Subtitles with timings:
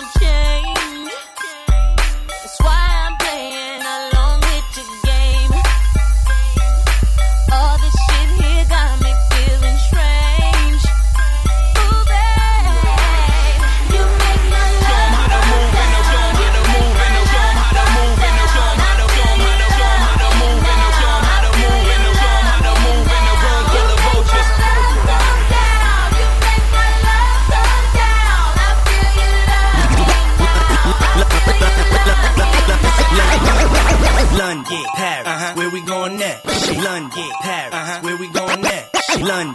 [0.00, 0.39] don't?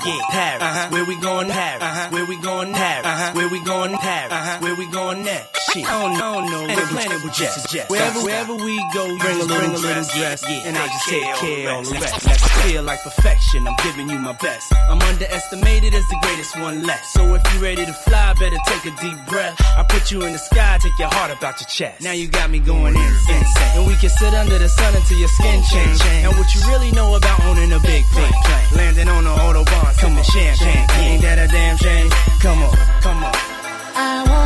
[0.05, 0.44] yeah.
[5.75, 5.85] cheap.
[5.91, 7.89] I don't, I know and the planet will just suggest.
[7.91, 10.87] Wherever, wherever we go, you bring a little, bring a little dress, yeah, and I
[10.87, 12.25] just take care of all the rest.
[12.25, 13.67] Let's feel like perfection.
[13.67, 14.73] I'm giving you my best.
[14.89, 17.05] I'm underestimated as the greatest one left.
[17.11, 19.55] So if you're ready to fly, better take a deep breath.
[19.77, 22.01] I put you in the sky, take your heart about your chest.
[22.01, 25.29] Now you got me going insane, and we can sit under the sun until your
[25.29, 25.99] skin change.
[26.23, 28.33] And what you really know about owning a big plane,
[28.75, 30.87] landing on the autobahn, sipping champagne.
[31.03, 32.09] Ain't that a damn shame?
[32.39, 33.35] Come on, come on.
[33.97, 34.44] I want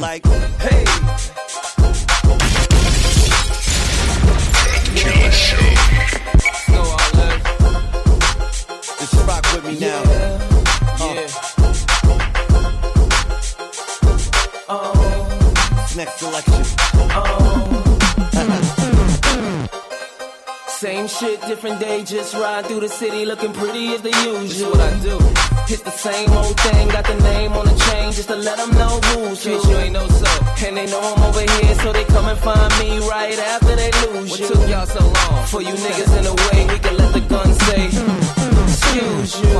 [0.00, 0.24] like,
[0.60, 1.37] hey.
[21.18, 24.70] Shit, different day, just ride through the city looking pretty as the usual.
[24.70, 25.18] what I do.
[25.66, 28.70] Hit the same old thing, got the name on the chain just to let them
[28.72, 29.50] know who's who.
[29.50, 30.30] you ain't know so.
[30.66, 33.90] And they know I'm over here, so they come and find me right after they
[34.06, 34.46] lose what you.
[34.46, 35.46] What took y'all so long?
[35.46, 37.86] For you niggas in the way, we can let the gun say
[38.68, 39.58] excuse you.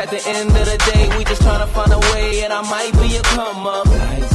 [0.00, 2.62] At the end of the day, we just trying to find a way, and I
[2.62, 3.86] might be a come up.
[3.86, 4.29] Nice.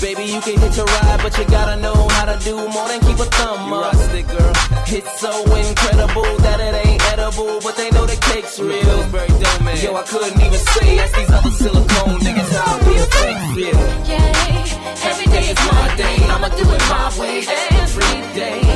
[0.00, 3.00] Baby, you can hit a ride, but you gotta know how to do more than
[3.00, 3.94] keep a thumb you up.
[4.14, 4.52] It, girl.
[4.86, 8.78] It's so incredible that it ain't edible, but they know the cake's real.
[9.82, 13.42] Yo, I couldn't even say, ask these other silicone niggas how be a fake.
[14.06, 17.42] Yeah, every day is my day, I'ma do it my way
[17.82, 18.67] every day.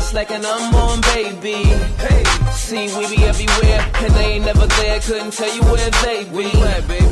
[0.00, 1.64] Bitch like an unborn baby.
[1.98, 5.00] Hey, see, we be everywhere, and they ain't never there.
[5.00, 6.48] Couldn't tell you where they be.
[6.58, 7.06] Where, baby?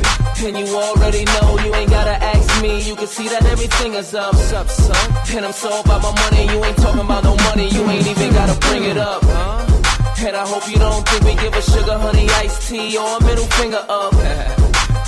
[0.45, 2.81] And you already know, you ain't gotta ask me.
[2.81, 4.33] You can see that everything is up.
[4.33, 5.35] What's up, son?
[5.35, 7.69] And I'm so about my money, you ain't talking about no money.
[7.69, 10.25] You ain't even gotta bring it up, huh?
[10.25, 13.23] And I hope you don't think we give a sugar honey iced tea or a
[13.23, 14.13] middle finger up.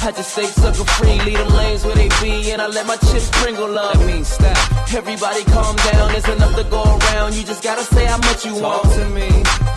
[0.04, 2.98] I just stay sucker free, leave them lanes where they be, and I let my
[2.98, 3.94] chips sprinkle up.
[3.94, 4.58] That means stop.
[4.92, 7.36] Everybody calm down, there's enough to go around.
[7.38, 9.30] You just gotta say how much you Talk want to me.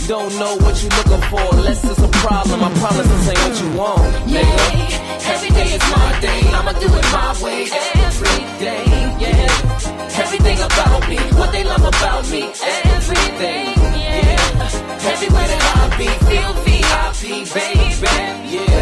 [0.08, 2.64] Don't know what you're looking for, unless it's a problem.
[2.64, 4.00] I promise this ain't what you want.
[4.24, 6.40] Yeah, every day is my day.
[6.56, 7.68] I'ma do it my way
[8.08, 8.84] every day.
[9.20, 13.76] Yeah, everything about me, what they love about me, everything.
[13.92, 18.56] Yeah, everywhere that I be, feel VIP, baby.
[18.56, 18.73] Yeah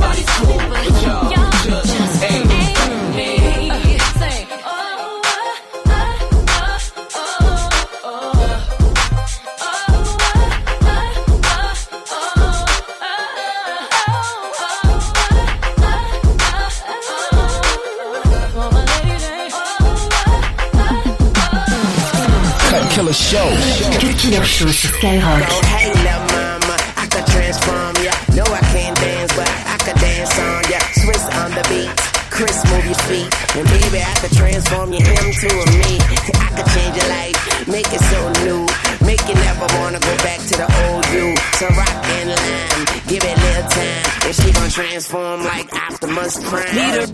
[0.00, 2.28] everybody cool, but y'all just
[22.98, 23.48] Killer show.
[24.72, 25.87] Skyrock.
[32.38, 33.26] Chris, move your feet.
[33.58, 35.98] And baby, I could transform you him to a me.
[35.98, 38.62] I could change your life, make it so new.
[39.04, 41.34] Make you never wanna go back to the old you.
[41.58, 44.06] So rock and line, give it a little time.
[44.22, 46.74] And she gon' transform like Optimus Prime.
[46.78, 47.06] Need her.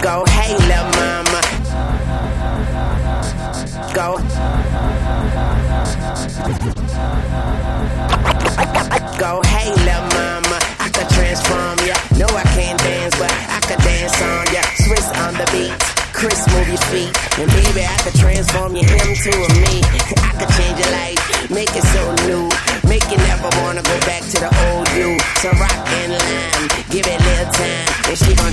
[0.00, 1.51] Go, hey, lil' mama.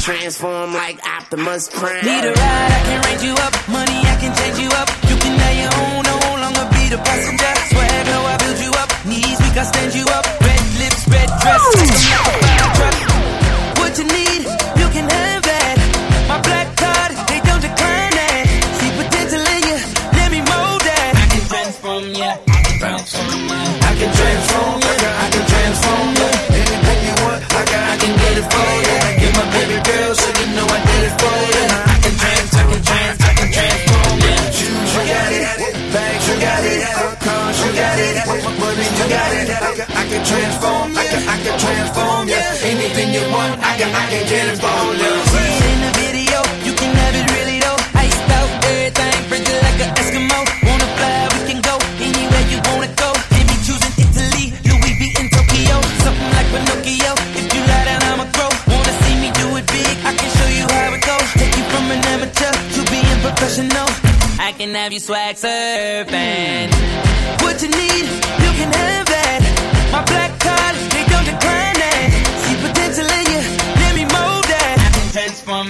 [0.09, 2.03] Transform like Optimus Prime.
[2.03, 3.53] Need a ride, I can range you up.
[3.69, 4.89] Money, I can change you up.
[5.07, 7.53] You can have your own, no longer be the passenger.
[7.69, 8.89] Swag, no, I build you up.
[9.05, 10.25] Knees, we can stand you up.
[10.41, 12.48] Red lips, red dress.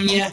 [0.10, 0.32] yeah.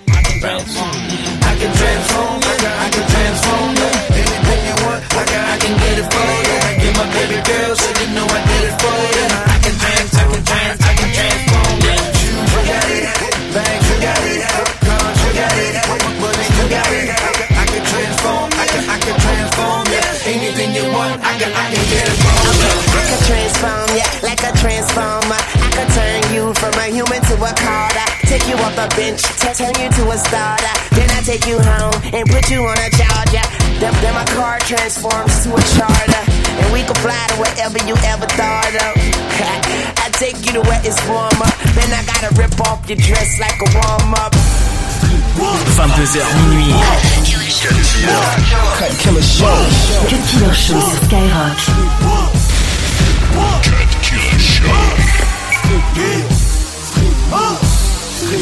[28.77, 30.75] The bench, t- turn you to a starter.
[30.93, 33.47] Then I take you home and put you on a charger.
[33.81, 36.23] Then, then my car transforms to a charter.
[36.61, 38.93] And we can fly to wherever you ever thought of.
[40.05, 41.51] I take you to where it's warmer.
[41.73, 44.37] Then I gotta rip off your dress like a warm up.
[45.77, 46.21] 22h
[46.53, 46.77] minuit.
[48.77, 49.57] Cut Killer Show.
[50.09, 51.61] Cut Killer Show sur Skyrock.
[58.27, 58.35] Quand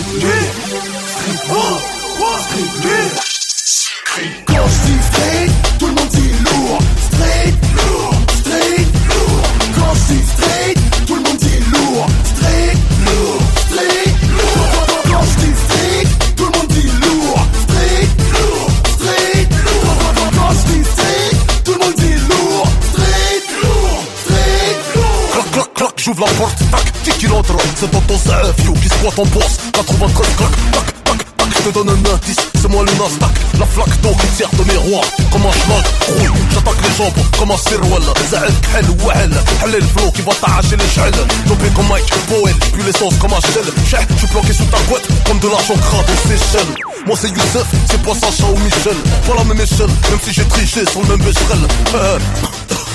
[6.44, 6.78] lourd.
[7.04, 8.18] Lourd, lourd.
[11.06, 11.98] Tout le monde dit lourd.
[13.04, 13.36] Lourd,
[13.94, 15.02] lourd.
[15.06, 15.54] Quand je dis
[16.36, 17.42] tout le monde dit lourd.
[18.34, 18.70] Lourd,
[19.64, 19.88] lourd.
[20.34, 20.84] Quand je dis
[21.64, 22.66] tout le monde dit lourd.
[22.92, 24.02] Straight, lourd,
[24.94, 25.30] lourd.
[25.32, 26.58] Cloc, cloc, cloc, j'ouvre la porte,
[27.14, 27.42] 10 kilos
[28.24, 29.58] Zef, yo, qui squatte en bourse.
[29.72, 33.34] 93 clac, tac, tac, tac Je te donne un indice, c'est moi le Nasdaq.
[33.58, 37.12] La flaque d'eau qui sert de miroir Comme un schlag, roule, j'attaque les jambes.
[37.38, 38.02] Comme un Sirwell,
[39.62, 41.14] Halil le flow qui va t'arracher les chelles
[41.46, 45.06] Topé comme Mike, Boel, puis l'essence comme un shell je suis planqué sous ta couette
[45.26, 46.74] Comme de l'argent crade aux Seychelles.
[47.06, 48.96] Moi c'est Youssef, c'est pas Sacha ou Michel.
[49.26, 51.58] Pas la même échelle, même si j'ai triché sur le même bécherel
[51.94, 52.18] Euh,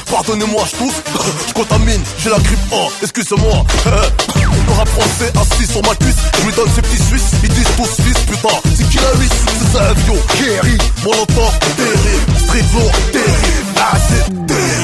[0.09, 1.01] Pardonnez-moi, je tousse,
[1.47, 3.65] je contamine, j'ai la grippe A, excusez-moi.
[3.85, 7.67] Le rap français assis sur ma cuisse, je lui donne ces petits suisses, ils disent
[7.77, 9.11] tous fils, putain, c'est qui la
[9.59, 14.79] C'est ça, Vio, Kerry, Molotov, terrible, street lourd, terrible, ah c'est terrible.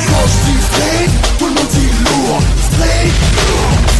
[1.39, 2.39] Tout le monde dit lourd.
[3.47, 3.95] Lourd,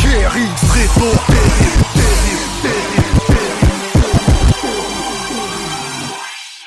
[0.00, 0.54] Terrible.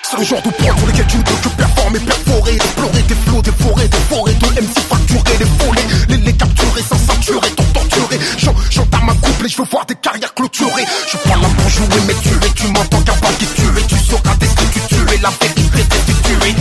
[0.03, 3.15] C'est le genre de points pour lesquels tu ne peux que performer, perforer, explorer des
[3.15, 8.19] flots, des forêts de MC fracturés, les volets, les, les capturer sans ceinturer, t'en torturer.
[8.37, 10.85] J'en- J'entame ma couple et je veux voir des carrières clôturées.
[11.05, 14.35] Je suis pas là pour jouer, mais tuer, tu m'entends capable de tuer, tu sauras
[14.35, 16.55] destituer la vérité destituée.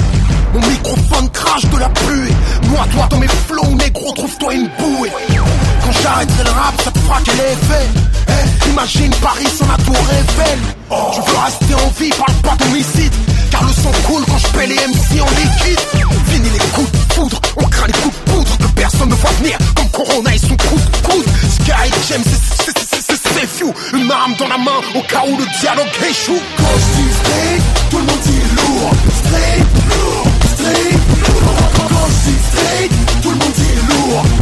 [0.54, 2.32] Mon microphone crache de la pluie.
[2.92, 5.10] Toi, dans mes flows, négro, trouve-toi une bouée.
[5.84, 7.86] Quand j'arrêterai le rap, ça te fera quel effet
[8.28, 10.58] Eh, Imagine Paris sans la tour Eiffel.
[10.90, 13.12] Je veux rester en vie, parle pas d'homicide
[13.50, 15.80] Car le sang coule quand je paie les MC en liquide.
[16.28, 18.56] Fini les coups de foudre, on craint les coups de poudre.
[18.58, 22.78] Que personne ne voit venir, comme Corona et son coup de coude Sky James, c'est-
[23.46, 26.40] few Une arme dans la main, au cas où le dialogue échoue.
[26.56, 28.90] Quand je dis tout le monde dit lourd.
[29.24, 30.98] Straight, lourd, straight,
[33.20, 34.37] 吞没记录。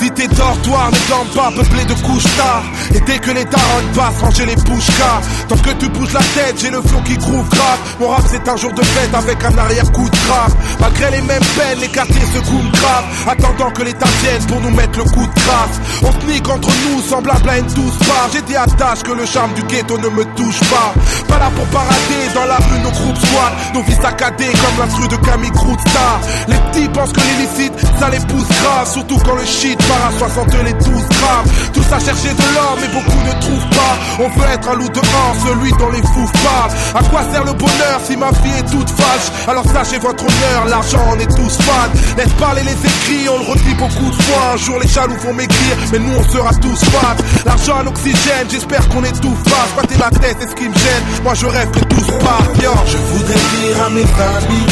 [0.00, 2.62] Les cités dortoirs ne dorment pas, peuplées de couches tard.
[2.94, 6.20] Et dès que les darons passent, ranger les bouches car Tant que tu bouges la
[6.20, 7.78] tête, j'ai le flow qui groove grave.
[8.00, 10.54] Mon rap c'est un jour de fête avec un arrière-coup de grave.
[10.80, 13.04] Malgré les mêmes peines, les quartiers se coulent grave.
[13.26, 15.80] Attendant que l'État vienne pour nous mettre le coup de grâce.
[16.02, 18.28] On se entre nous, semblable à une douce part.
[18.32, 20.94] J'ai à tâche que le charme du ghetto ne me touche pas.
[21.28, 23.52] Pas là pour parader, dans la rue nos groupes squat.
[23.74, 25.50] Nos vies saccadées comme l'instru de Camille
[25.88, 26.20] Star.
[26.48, 28.90] Les petits pensent que l'illicite, ça les pousse grave.
[28.90, 31.46] Surtout quand le shit part à 60 les 12 grammes.
[31.72, 33.94] Tous à chercher de l'or, mais beaucoup ne trouvent pas.
[34.20, 36.72] On veut être un loup dehors, celui dont les fous parlent.
[36.94, 39.28] À quoi sert le bonheur si ma vie est toute fâche?
[39.46, 41.92] Alors sachez votre honneur, l'argent on est tous fans.
[42.16, 44.54] Laisse parler les écrits, on le redit beaucoup de fois.
[44.54, 47.16] Un jour les jaloux vont m'écrire, mais nous on sera tous fans.
[47.44, 49.66] L'argent à l'oxygène, j'espère qu'on étouffe pas.
[49.72, 51.04] Squatter la tête, c'est ce qui me gêne.
[51.22, 52.48] Moi je rêve que tous partent.
[52.86, 54.66] Je voudrais dire à mes amis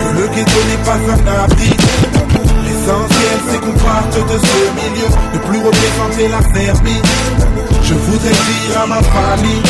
[0.00, 1.70] que le ghetto n'est pas un abri.
[3.50, 7.02] C'est qu'on parte de ce milieu, ne plus représenter la famille.
[7.82, 9.62] Je voudrais dire à ma famille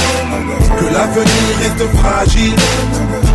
[0.79, 2.57] que l'avenir reste fragile.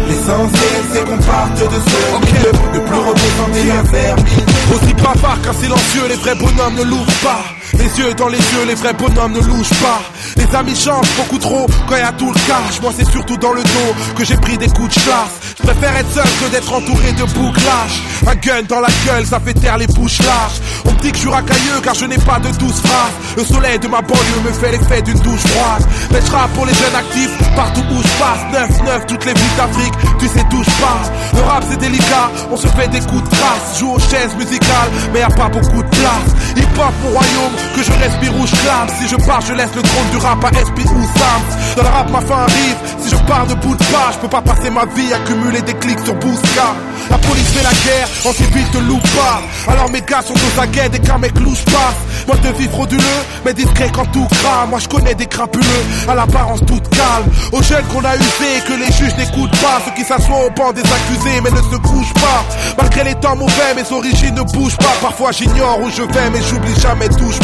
[0.07, 4.45] L'essentiel c'est qu'on parte de ce milieu, ne plus représenter la famille.
[4.73, 7.60] Aussi bavard qu'un silencieux, les vrais bonhommes ne l'ouvrent pas.
[7.73, 10.01] Les yeux dans les yeux, les vrais bonhommes ne louchent pas.
[10.37, 12.81] Les amis changent beaucoup trop quand y a tout le cash.
[12.81, 15.55] Moi c'est surtout dans le dos que j'ai pris des coups de chasse.
[15.57, 18.01] Je préfère être seul que d'être entouré de bouclages.
[18.27, 20.59] Un gun dans la gueule, ça fait taire les bouches larges.
[20.85, 23.37] On me dit que je suis racailleux car je n'ai pas de douce phrases.
[23.37, 25.83] Le soleil de ma banlieue me fait l'effet d'une douche froide.
[26.11, 28.69] Mais je pour les jeunes actifs partout où je passe.
[28.69, 31.11] 9-9, toutes les villes d'Afrique, tu sais d'où je passe.
[31.33, 33.79] Le rap c'est délicat, on se fait des coups de trace.
[33.79, 36.31] Joue aux chaises musicales, mais y a pas beaucoup de place.
[36.55, 38.87] Hip hop mon royaume, que je respire ou je clame.
[38.99, 41.41] Si je pars, je laisse le trône du rap à SP ou Sam.
[41.75, 42.77] Dans le rap, ma fin arrive.
[43.01, 45.73] Si je pars de bout page, je peux pas passer ma vie à cumuler des
[45.75, 46.75] clics sur Bousca.
[47.09, 49.41] La police fait la guerre, en civil te loupe pas.
[49.71, 51.99] Alors mes gars sont aux aguets dès qu'un mec louche passe.
[52.27, 54.69] Moi de vie frauduleux, mais discret quand tout crame.
[54.69, 57.27] Moi je connais des crapuleux, à l'apparence toute calme.
[57.51, 59.81] Aux jeunes qu'on a usés, que les juges n'écoutent pas.
[59.85, 62.45] Ceux qui s'assoient au banc des accusés, mais ne se couchent pas.
[62.77, 64.93] Malgré les temps mauvais, mes origines ne bougent pas.
[65.01, 67.39] Parfois j'ignore où je vais, mais j'oublie jamais, touche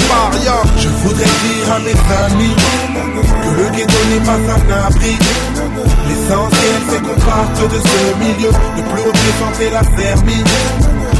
[0.77, 1.91] Je voudrais dire à mes
[2.25, 2.55] amis
[3.43, 5.17] que le ghetto n'est pas un abri.
[6.07, 10.43] L'essentiel c'est qu'on parte de ce milieu Ne plus représenter la famille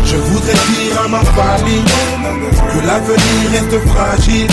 [0.06, 1.84] Je voudrais dire à ma famille
[2.72, 4.48] Que l'avenir reste fragile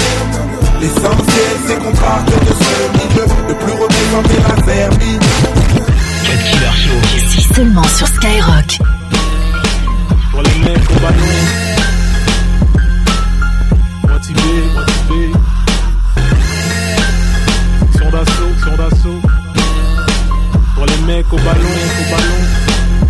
[0.81, 5.19] L'essentiel c'est qu'on parte de ce milieu Ne plus représenter la famille
[6.25, 7.27] Cut Killer Show.
[7.27, 8.79] Ici seulement sur Skyrock.
[10.31, 11.64] Pour les mecs au ballon.
[14.35, 15.33] Motivé,
[18.11, 19.21] d'assaut, d'assaut.
[20.75, 22.41] Pour les mecs au ballon, au ballon.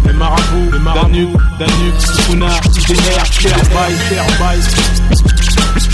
[0.06, 1.08] Les marabouts, les marabouts.
[1.08, 2.48] Danube, Danube, Sukuna.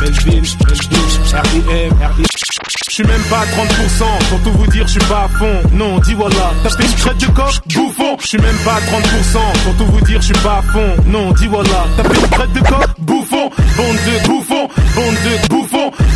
[0.01, 2.80] Melvin, Melvin, RDM, RDM.
[3.01, 5.63] Je suis même pas à 30%, pour tout vous dire, je suis pas à fond.
[5.73, 8.17] Non, dis voilà, t'as fait une crête de coq, bouffon.
[8.21, 10.97] Je suis même pas à 30%, pour tout vous dire, je suis pas à fond.
[11.07, 13.51] Non, dis voilà, t'as fait une crête de coq, bouffon.
[13.77, 15.60] Bande de bouffons, bande de bouffons,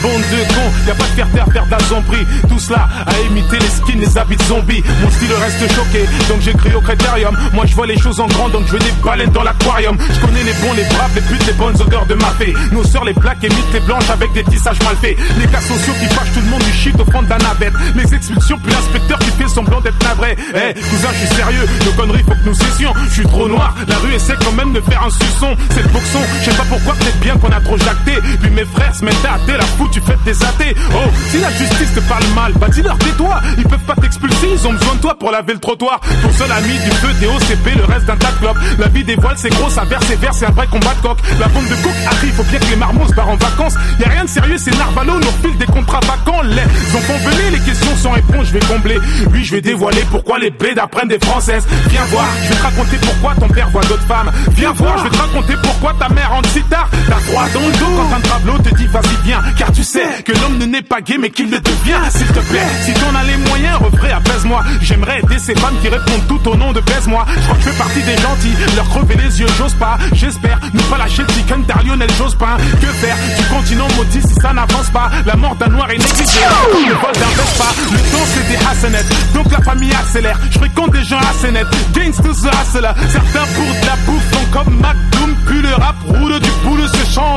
[0.05, 0.71] bande de cons.
[0.87, 2.19] Y a pas de faire taire, faire d'assombri.
[2.49, 4.83] Tout cela à imiter les skins, les habits de zombies.
[5.03, 7.37] Mon style reste choqué, donc j'écris au critérium.
[7.53, 9.97] Moi je vois les choses en grand, donc je veux des baleines dans l'aquarium.
[9.99, 12.55] Je connais les bons, les braves, les putes, les bonnes odeurs de ma fée.
[12.73, 15.17] Nos sœurs, les plaques, émitent les blanches avec des tissages mal faits.
[15.39, 17.75] Les cas sociaux qui fâchent tout le monde du shit au fond de la navette.
[17.97, 20.37] Les expulsions, puis l'inspecteur qui fait semblant d'être navré.
[20.55, 22.93] Eh, cousin, je suis sérieux, nos conneries, faut que nous cessions.
[23.09, 25.57] Je suis trop noir, la rue essaie quand même de faire un suçon.
[25.71, 28.13] C'est le boxon, je sais pas pourquoi, peut-être bien qu'on a trop jacté.
[28.41, 30.75] Puis mes frères se mettent à la fout, tu fais des athées.
[30.93, 33.41] Oh, si la justice te parle mal, bah dis-leur tais-toi.
[33.57, 36.01] Ils peuvent pas t'expulser, ils ont besoin de toi pour laver le trottoir.
[36.21, 38.81] Ton seul ami du feu, des OCP, le reste d'un tas de.
[38.81, 41.07] La vie des voiles, c'est gros, ça verse et verse, c'est un vrai combat de
[41.07, 41.19] coq.
[41.39, 43.75] La bande de coq arrive, faut bien que les marmots se barrent en vacances.
[44.01, 46.43] Y a rien de sérieux, c'est Narvalo, nous refile des contrats vacants.
[46.43, 48.99] Les enfants venez, les questions sans réponse, je vais combler.
[49.33, 51.67] Oui, je vais dévoiler pourquoi les blés apprennent des françaises.
[51.89, 54.31] Viens voir, je vais te raconter pourquoi ton père voit d'autres femmes.
[54.57, 56.89] Viens voir, je vais te raconter pourquoi ta mère rentre si tard.
[57.09, 59.43] T'as froid dans le dos quand un tableau te dit vas-y viens.
[59.57, 62.01] Car tu sais que l'homme ne naît pas gay mais qu'il le devient.
[62.11, 64.65] S'il te plaît, si t'en as les moyens, refrais, apaise-moi.
[64.81, 67.25] J'aimerais aider ces femmes qui répondent tout au nom de baise-moi.
[67.29, 69.99] Je crois que je fais partie des gentils, leur crever les yeux, j'ose pas.
[70.13, 72.57] J'espère ne pas lâcher le chicken Lionel Jospin.
[72.81, 75.11] Que faire du continent maudit si ça n'avance pas?
[75.27, 77.65] La mort d'un noir est le vol d'un Vespa.
[77.93, 80.39] Le temps c'est des hassanettes, donc la famille accélère.
[80.51, 82.93] Je fréquente des gens assez nets, gangsters the hustler.
[83.11, 87.13] Certains pour de la bouffe font comme McDoom, puis le rap roule du boule se
[87.13, 87.34] change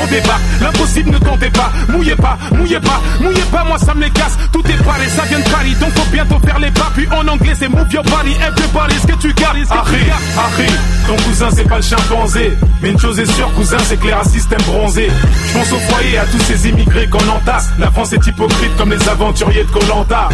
[0.00, 1.70] on débat, l'impossible ne comptez pas.
[1.88, 4.36] Mouillez pas, mouillez pas, mouillez pas, moi ça me les casse.
[4.52, 6.90] Tout est paré, ça vient de Paris, donc faut bientôt faire les pas.
[6.94, 10.00] Puis en anglais c'est move your body, everybody, ce que tu que Harry.
[10.36, 10.70] Harry,
[11.06, 12.52] ton cousin c'est pas le chimpanzé
[12.82, 15.08] Mais une chose est sûre cousin c'est que les racistes aiment bronzer
[15.48, 18.90] Je pense au foyer à tous ces immigrés qu'on entasse La France est hypocrite comme
[18.90, 20.28] les aventuriers de Colanta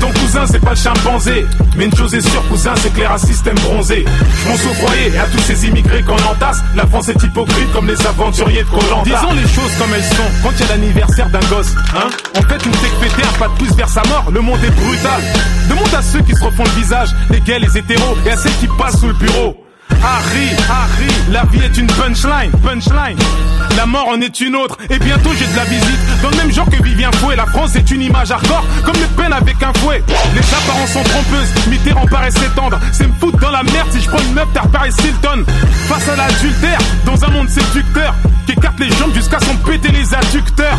[0.00, 3.06] ton cousin c'est pas le chimpanzé Mais une chose est sûre cousin c'est que les
[3.06, 7.86] racistes aiment bronzer Je à tous ces immigrés qu'on entasse La France est hypocrite comme
[7.86, 11.28] les aventuriers de Colanta Disons les choses comme elles sont quand il y a l'anniversaire
[11.30, 11.74] d'un gosse.
[11.96, 14.70] Hein en fait, une péter un pas de pouce vers sa mort, le monde est
[14.70, 15.20] brutal.
[15.68, 18.56] Demande à ceux qui se refont le visage, les gays, les hétéros, et à celles
[18.56, 19.56] qui passent sous le bureau.
[20.02, 23.18] Harry, Harry, la vie est une punchline, punchline.
[23.76, 25.98] La mort en est une autre, et bientôt j'ai de la visite.
[26.22, 29.06] Dans le même genre que Vivien Fouet, la France est une image hardcore, comme le
[29.16, 30.02] peine avec un fouet.
[30.34, 32.78] Les apparences sont trompeuses, Mitterrand paraissait tendre.
[32.92, 35.44] C'est me foutre dans la merde si je prends une meuf, t'as Paris Hilton.
[35.88, 38.14] Face à l'adultère, dans un monde séducteur,
[38.46, 40.78] qui écarte les jambes jusqu'à s'en péter les adducteurs.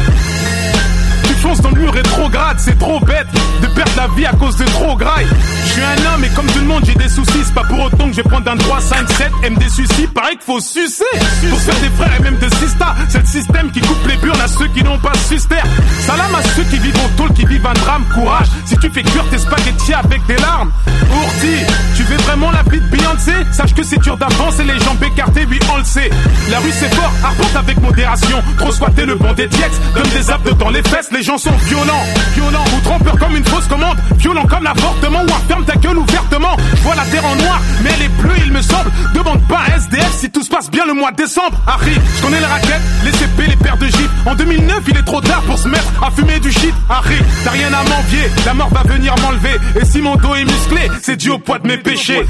[1.39, 3.28] Tu fonces dans le mur rétrograde, c'est trop bête
[3.62, 5.25] de perdre la vie à cause de trop graille.
[5.63, 7.80] Je suis un homme et comme tout le monde j'ai des soucis, c'est pas pour
[7.80, 10.60] autant que je vais prendre un 3, 5, 7, M des soucis, pareil qu'il faut
[10.60, 11.06] sucer.
[11.49, 14.41] Pour faire des frères et même des sisters, c'est le système qui coupe les burnes
[14.41, 15.56] à ceux qui n'ont pas suster.
[16.02, 18.47] Salam à ceux qui vivent en tôle, qui vivent un drame, courage.
[18.65, 20.73] Si tu fais cuire tes spaghettis avec des larmes,
[21.10, 21.56] Ourti,
[21.95, 23.32] tu veux vraiment la vie de Beyoncé?
[23.54, 26.10] Sache que c'est dur d'avancer les jambes écartées, oui on le sait.
[26.52, 28.43] La rue c'est fort, arpente avec modération.
[28.58, 31.58] Trop squatter le banc des diex, donne des abdos dans les fesses, les gens sont
[31.68, 36.00] violents, violents, ou trompeurs comme une fausse commande, violents comme l'avortement, ou ferme ta gueule
[36.00, 36.58] ouvertement.
[36.82, 38.89] Vois la terre en noir, mais elle est bleue, il me semble.
[39.13, 41.56] Demande pas SDF si tout se passe bien le mois de décembre.
[41.68, 44.10] Harry, je connais les raquettes, les CP, les paires de gifs.
[44.26, 46.74] En 2009, il est trop tard pour se mettre à fumer du shit.
[46.89, 49.60] Harry, t'as rien à m'envier, la mort va venir m'enlever.
[49.80, 52.26] Et si mon dos est musclé, c'est dû au poids de mes péchés.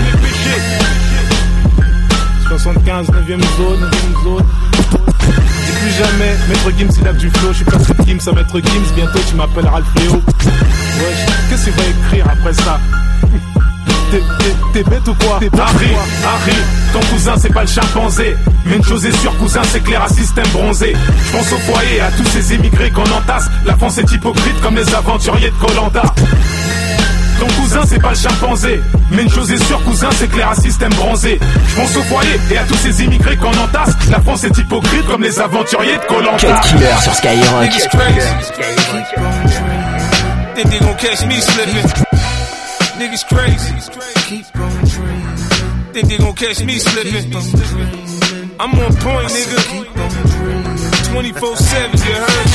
[2.49, 4.45] 75, 9ème zone, 9ème zone.
[5.81, 8.59] Plus jamais, Maître Gims il a du flow, je suis passé de Gims à Maître
[8.59, 10.21] Gims, bientôt tu m'appelleras le fléau.
[10.23, 12.79] Wesh, qu'est-ce qu'il va écrire après ça?
[14.73, 15.37] T'es- bête ou quoi?
[15.39, 15.91] T'es Harry,
[16.25, 16.57] Harry,
[16.93, 18.35] ton cousin c'est pas le chimpanzé.
[18.65, 20.95] Mais une chose est sûre cousin c'est les racistes aiment bronzer
[21.27, 23.49] Je pense au foyer à tous ces immigrés qu'on entasse.
[23.65, 26.01] La France est hypocrite comme les aventuriers de Colanta
[27.39, 30.43] ton cousin c'est pas le chimpanzé Mais une chose est sûre cousin c'est que les
[30.43, 34.19] racistes aiment bronzer Je pense au foyer et à tous ces immigrés qu'on entasse La
[34.19, 37.69] France est hypocrite comme les aventuriers de Colanta Cut Killer sur Skyrock.
[40.55, 41.87] Think they gon' catch me slipping.
[42.99, 43.73] Niggas crazy.
[44.27, 45.37] Keep on dreaming.
[45.93, 47.31] Think they gon' catch me slipping.
[48.59, 49.57] I'm on point, nigga.
[51.13, 52.47] 24 7, you heard?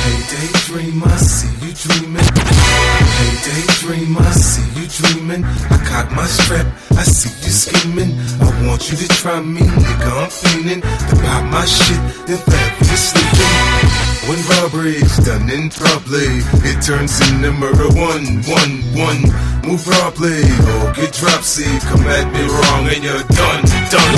[0.00, 2.26] Hey, daydream, I see you dreaming.
[2.26, 5.44] Hey, daydream, I see you dreaming.
[5.44, 8.18] I cock my strap, I see you scheming.
[8.42, 10.10] I want you to try me, nigga.
[10.10, 14.10] I'm fiending to pop my shit, then fat you sleeping.
[14.28, 17.88] When robbery is done in public, it turns into murder.
[17.94, 19.20] One, one, one.
[19.66, 20.42] Move properly
[20.74, 21.68] or get dropsy.
[21.86, 24.16] Come at me wrong and you're done, done,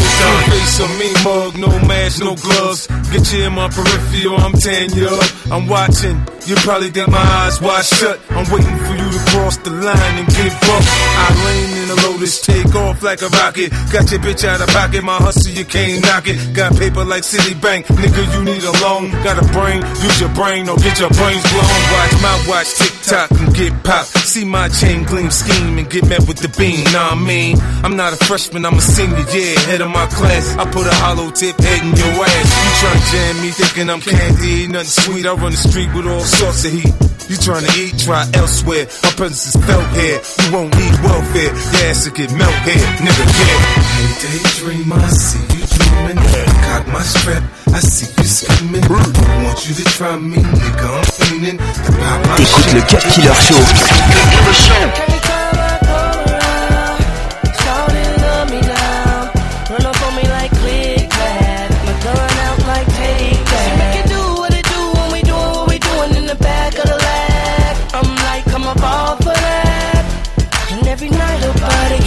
[0.50, 2.86] Face on me, mug, no mask, no gloves.
[3.10, 5.28] Get you in my peripheral, I'm tearing you up.
[5.50, 8.20] I'm watching, you probably think my eyes wide shut.
[8.30, 10.82] I'm waiting for you to cross the line and get up.
[10.82, 13.70] I lean in a lotus, take off like a rocket.
[13.92, 16.54] Got your bitch out of pocket, my hustle, you can't knock it.
[16.54, 19.10] Got paper like Citibank, nigga, you need a loan.
[19.24, 21.80] Got a brain, use your brain or get your brains blown.
[21.92, 24.08] Watch my watch, tick tock and get popped.
[24.26, 26.84] See my chain gleam, scheme and get met with the beam.
[26.92, 30.56] Nah, I mean, I'm not a freshman, I'm a senior, yeah, head of my class.
[30.56, 32.48] I put a hollow tip head in your ass.
[32.64, 35.26] You tryna jam me, thinking I'm candy, nothing sweet.
[35.26, 36.92] I run the street with all sorts of heat.
[37.30, 38.84] You tryna eat, try elsewhere.
[39.02, 40.20] My presence is felt here.
[40.44, 41.52] You won't need welfare.
[41.54, 43.58] Your ass will get melt here, nigga, yeah.
[43.96, 46.18] Hey, daydream, I see you dreaming.
[46.66, 48.84] Cock my strap, I see you scheming.
[48.84, 50.88] I want you to try me, nigga.
[50.92, 52.74] I'm fiending to pop my T'écoutes shit.
[52.74, 55.21] le Cut Killer Show.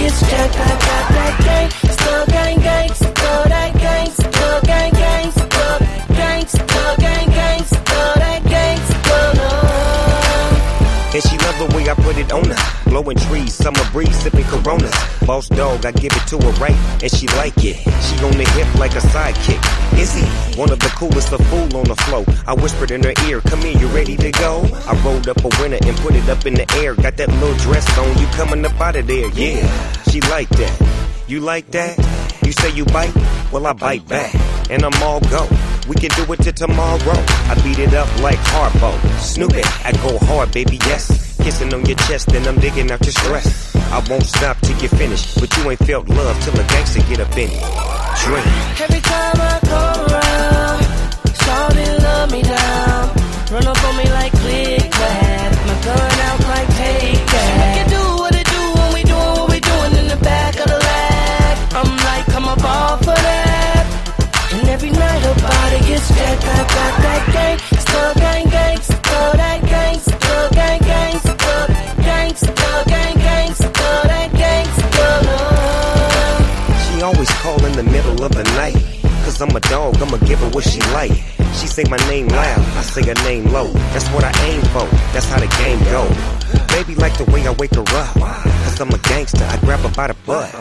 [0.06, 0.56] Body gets jacked.
[0.56, 1.70] I got that gang.
[1.92, 2.94] Still gang gang.
[2.94, 4.12] Still that gang.
[4.12, 5.32] Still gang gang.
[5.32, 5.80] Still
[6.16, 6.48] gang.
[6.48, 7.64] Still gang gang.
[7.64, 8.78] Still that gang.
[8.78, 11.16] Still love.
[11.16, 12.75] And she love the way I put it on her.
[12.96, 14.96] Blowing trees, summer breeze, sipping coronas.
[15.28, 17.76] Boss dog, I give it to her right, and she like it.
[17.76, 19.60] She on the hip like a sidekick.
[20.00, 22.24] He one of the coolest, a fool on the flow?
[22.48, 24.64] I whispered in her ear, come here, you ready to go?
[24.88, 26.96] I rolled up a winner and put it up in the air.
[26.96, 29.68] Got that little dress on, you coming up out of there, yeah.
[30.04, 31.26] She like that.
[31.28, 31.98] You like that?
[32.46, 33.14] You say you bite?
[33.52, 34.34] Well, I bite back,
[34.72, 35.50] and I'm all go.
[35.90, 37.20] We can do it till tomorrow.
[37.52, 38.98] I beat it up like Harpo.
[39.20, 41.25] Snoop it, I go hard, baby, yes.
[41.46, 43.76] Kissing on your chest, and I'm digging out your stress.
[43.92, 47.20] I won't stop till you finish, but you ain't felt love till a gangster get
[47.20, 47.62] up in it.
[48.26, 48.48] Drink.
[48.82, 50.82] Every time I come around,
[51.38, 53.14] Shawty love me down.
[53.54, 55.52] Run up on me like click clack.
[55.70, 57.46] My gun out like take that.
[57.46, 60.18] She make it do what it do when we doing what we doing in the
[60.26, 61.58] back of the lab.
[61.78, 63.86] I'm like, I'm a ball for that.
[64.52, 66.42] And every night her body gets jacked.
[66.42, 67.58] I got that gang,
[78.26, 78.76] of the night.
[79.24, 81.12] Cause I'm a dog, I'ma give her what she like.
[81.58, 83.68] She say my name loud, I say her name low.
[83.94, 86.04] That's what I aim for, that's how the game go.
[86.76, 88.14] Baby like the way I wake her up.
[88.16, 90.52] Cause I'm a gangster, I grab her by the butt.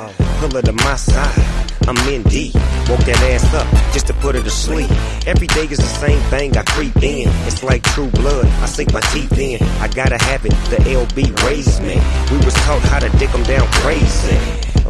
[0.40, 1.44] Pull her to my side,
[1.88, 2.54] I'm in deep.
[2.88, 4.90] Woke that ass up just to put her to sleep.
[5.26, 7.28] Every day is the same thing, I creep in.
[7.46, 9.62] It's like true blood, I sink my teeth in.
[9.80, 11.96] I gotta have it, the LB raised me.
[12.30, 14.38] We was taught how to dick 'em down crazy.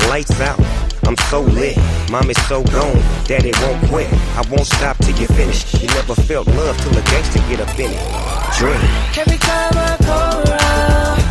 [0.09, 0.84] Lights out.
[1.07, 1.77] I'm so lit,
[2.11, 4.13] mom is so gone, daddy won't quit.
[4.37, 5.75] I won't stop till you finish.
[5.75, 8.05] You never felt love till a gangster get up in it.
[8.59, 8.83] Drink.
[9.19, 11.25] Every time I come around,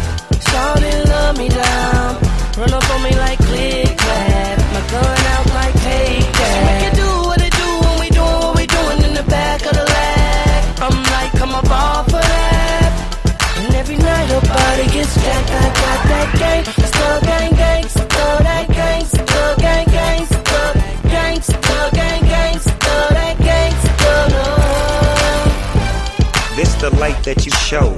[1.09, 2.21] love me down.
[2.57, 3.42] Run up on me like
[27.33, 27.89] that you show.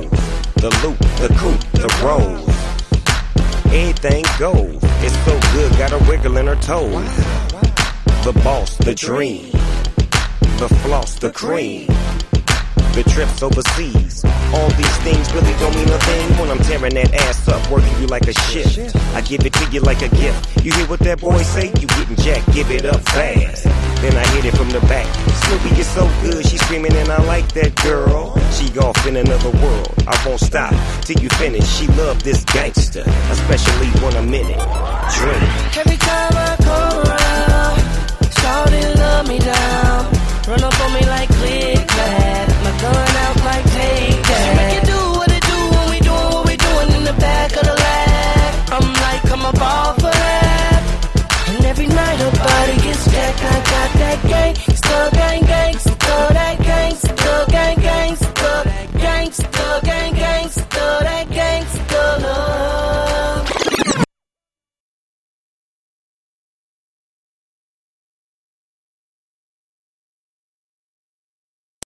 [0.61, 2.35] The loop, the coupe, the roll.
[3.73, 4.79] Everything goes.
[5.03, 7.15] It's so good, got a wiggle in her toes.
[8.23, 9.51] The boss, the dream.
[10.59, 11.87] The floss, the cream.
[12.95, 14.23] The trips overseas.
[14.53, 17.91] All these things really don't mean a thing when I'm tearing that ass up, working
[17.99, 18.95] you like a shift.
[19.13, 20.63] I give it to you like a gift.
[20.63, 21.67] You hear what that boy say?
[21.79, 23.65] You getting jacked, give it up fast.
[24.01, 25.24] Then I hit it from the back.
[25.45, 28.35] Snoopy is so good, she screaming and I like that girl.
[28.51, 29.93] She off in another world.
[30.07, 31.67] I won't stop till you finish.
[31.77, 34.57] She love this gangster, especially when I'm in it.
[35.15, 35.77] Drink.
[35.77, 37.77] Every time I come around,
[38.39, 40.05] Shawty love me down.
[40.47, 41.84] Run up on me like click